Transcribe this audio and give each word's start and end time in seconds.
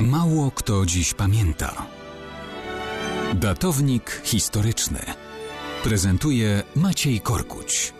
Mało 0.00 0.50
kto 0.50 0.86
dziś 0.86 1.14
pamięta. 1.14 1.86
Datownik 3.34 4.20
historyczny 4.24 4.98
prezentuje 5.84 6.62
Maciej 6.76 7.20
Korkuć. 7.20 7.92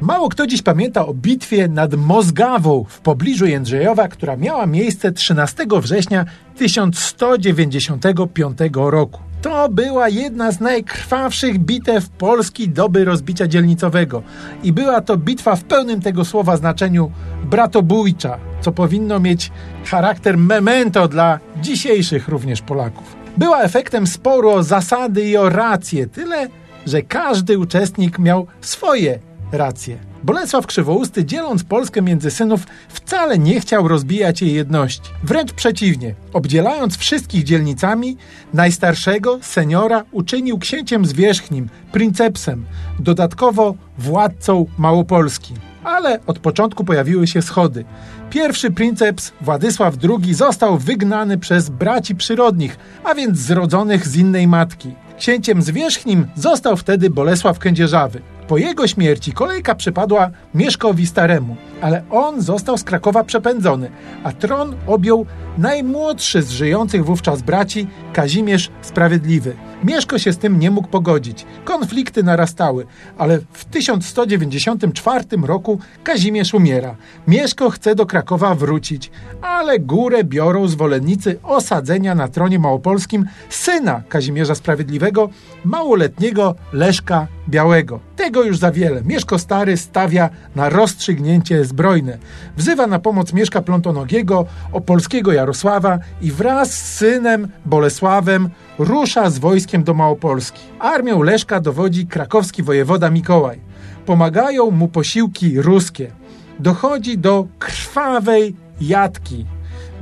Mało 0.00 0.28
kto 0.28 0.46
dziś 0.46 0.62
pamięta 0.62 1.06
o 1.06 1.14
bitwie 1.14 1.68
nad 1.68 1.94
Mozgawą 1.94 2.84
w 2.88 3.00
pobliżu 3.00 3.46
Jędrzejowa, 3.46 4.08
która 4.08 4.36
miała 4.36 4.66
miejsce 4.66 5.12
13 5.12 5.66
września 5.80 6.24
1195 6.56 8.58
roku. 8.74 9.31
To 9.42 9.68
była 9.68 10.08
jedna 10.08 10.52
z 10.52 10.60
najkrwawszych 10.60 11.58
bitew 11.58 12.08
Polski 12.08 12.68
doby 12.68 13.04
rozbicia 13.04 13.46
dzielnicowego 13.48 14.22
i 14.62 14.72
była 14.72 15.00
to 15.00 15.16
bitwa 15.16 15.56
w 15.56 15.64
pełnym 15.64 16.00
tego 16.00 16.24
słowa 16.24 16.56
znaczeniu 16.56 17.10
bratobójcza, 17.44 18.38
co 18.60 18.72
powinno 18.72 19.20
mieć 19.20 19.50
charakter 19.84 20.38
memento 20.38 21.08
dla 21.08 21.38
dzisiejszych 21.60 22.28
również 22.28 22.62
Polaków. 22.62 23.16
Była 23.36 23.62
efektem 23.62 24.06
sporu 24.06 24.50
o 24.50 24.62
zasady 24.62 25.24
i 25.24 25.36
o 25.36 25.48
racje, 25.48 26.06
tyle 26.06 26.48
że 26.86 27.02
każdy 27.02 27.58
uczestnik 27.58 28.18
miał 28.18 28.46
swoje 28.60 29.18
racje. 29.52 30.11
Bolesław 30.24 30.66
Krzywousty, 30.66 31.24
dzieląc 31.24 31.64
Polskę 31.64 32.02
między 32.02 32.30
synów, 32.30 32.66
wcale 32.88 33.38
nie 33.38 33.60
chciał 33.60 33.88
rozbijać 33.88 34.42
jej 34.42 34.54
jedności. 34.54 35.10
Wręcz 35.24 35.52
przeciwnie, 35.52 36.14
obdzielając 36.32 36.96
wszystkich 36.96 37.44
dzielnicami, 37.44 38.16
najstarszego, 38.54 39.38
seniora, 39.42 40.04
uczynił 40.12 40.58
księciem 40.58 41.06
zwierzchnim, 41.06 41.68
princepsem, 41.92 42.64
dodatkowo 42.98 43.74
władcą 43.98 44.66
Małopolski. 44.78 45.54
Ale 45.84 46.20
od 46.26 46.38
początku 46.38 46.84
pojawiły 46.84 47.26
się 47.26 47.42
schody. 47.42 47.84
Pierwszy 48.30 48.70
princeps, 48.70 49.32
Władysław 49.40 49.94
II, 50.02 50.34
został 50.34 50.78
wygnany 50.78 51.38
przez 51.38 51.68
braci 51.68 52.14
przyrodnich, 52.14 52.76
a 53.04 53.14
więc 53.14 53.38
zrodzonych 53.38 54.08
z 54.08 54.16
innej 54.16 54.48
matki. 54.48 54.94
Księciem 55.18 55.62
zwierzchnim 55.62 56.26
został 56.36 56.76
wtedy 56.76 57.10
Bolesław 57.10 57.58
Kędzierzawy. 57.58 58.22
Po 58.48 58.58
jego 58.58 58.86
śmierci 58.86 59.32
kolejka 59.32 59.74
przypadła 59.74 60.30
Mieszkowi 60.54 61.06
Staremu, 61.06 61.56
ale 61.80 62.02
on 62.10 62.40
został 62.40 62.78
z 62.78 62.84
Krakowa 62.84 63.24
przepędzony, 63.24 63.90
a 64.24 64.32
tron 64.32 64.76
objął 64.86 65.26
najmłodszy 65.58 66.42
z 66.42 66.50
żyjących 66.50 67.04
wówczas 67.04 67.42
braci 67.42 67.86
Kazimierz 68.12 68.70
Sprawiedliwy. 68.82 69.56
Mieszko 69.84 70.18
się 70.18 70.32
z 70.32 70.38
tym 70.38 70.58
nie 70.58 70.70
mógł 70.70 70.88
pogodzić. 70.88 71.46
Konflikty 71.64 72.22
narastały, 72.22 72.86
ale 73.18 73.38
w 73.52 73.64
1194 73.64 75.24
roku 75.42 75.78
Kazimierz 76.04 76.54
umiera. 76.54 76.96
Mieszko 77.28 77.70
chce 77.70 77.94
do 77.94 78.06
Krakowa 78.06 78.54
wrócić, 78.54 79.10
ale 79.42 79.78
górę 79.78 80.24
biorą 80.24 80.68
zwolennicy 80.68 81.38
osadzenia 81.42 82.14
na 82.14 82.28
tronie 82.28 82.58
małopolskim 82.58 83.24
syna 83.50 84.02
Kazimierza 84.08 84.54
Sprawiedliwego, 84.54 85.28
małoletniego 85.64 86.54
Leszka 86.72 87.26
Białego. 87.48 88.00
Tego 88.22 88.42
już 88.42 88.58
za 88.58 88.72
wiele. 88.72 89.02
Mieszko 89.04 89.38
Stary 89.38 89.76
stawia 89.76 90.30
na 90.56 90.68
rozstrzygnięcie 90.68 91.64
zbrojne. 91.64 92.18
Wzywa 92.56 92.86
na 92.86 92.98
pomoc 92.98 93.32
Mieszka 93.32 93.62
Plątonogiego, 93.62 94.46
opolskiego 94.72 95.32
Jarosława 95.32 95.98
i 96.20 96.32
wraz 96.32 96.72
z 96.72 96.94
synem 96.94 97.48
Bolesławem 97.66 98.50
rusza 98.78 99.30
z 99.30 99.38
wojskiem 99.38 99.84
do 99.84 99.94
Małopolski. 99.94 100.60
Armią 100.78 101.22
Leszka 101.22 101.60
dowodzi 101.60 102.06
krakowski 102.06 102.62
wojewoda 102.62 103.10
Mikołaj. 103.10 103.60
Pomagają 104.06 104.70
mu 104.70 104.88
posiłki 104.88 105.60
ruskie. 105.60 106.10
Dochodzi 106.58 107.18
do 107.18 107.46
krwawej 107.58 108.56
jatki. 108.80 109.46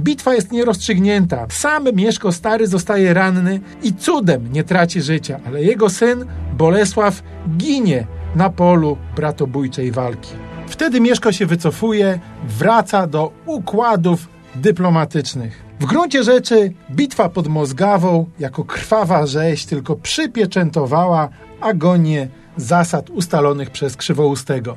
Bitwa 0.00 0.34
jest 0.34 0.52
nierozstrzygnięta. 0.52 1.46
Sam 1.50 1.84
Mieszko 1.94 2.32
Stary 2.32 2.66
zostaje 2.66 3.14
ranny 3.14 3.60
i 3.82 3.94
cudem 3.94 4.52
nie 4.52 4.64
traci 4.64 5.02
życia, 5.02 5.40
ale 5.46 5.62
jego 5.62 5.90
syn 5.90 6.24
Bolesław 6.60 7.22
ginie 7.56 8.06
na 8.36 8.50
polu 8.50 8.96
bratobójczej 9.16 9.92
walki. 9.92 10.30
Wtedy 10.66 11.00
Mieszko 11.00 11.32
się 11.32 11.46
wycofuje, 11.46 12.20
wraca 12.48 13.06
do 13.06 13.32
układów 13.46 14.28
dyplomatycznych. 14.54 15.64
W 15.80 15.84
gruncie 15.84 16.22
rzeczy 16.22 16.72
bitwa 16.90 17.28
pod 17.28 17.48
Mozgawą 17.48 18.26
jako 18.38 18.64
krwawa 18.64 19.26
rzeź 19.26 19.66
tylko 19.66 19.96
przypieczętowała 19.96 21.28
agonię 21.60 22.28
zasad 22.56 23.10
ustalonych 23.10 23.70
przez 23.70 23.96
Krzywoustego. 23.96 24.76